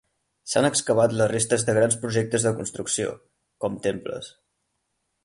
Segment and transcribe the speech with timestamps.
[0.51, 3.13] S'han excavat les restes de grans projectes de construcció,
[3.67, 4.33] com temples.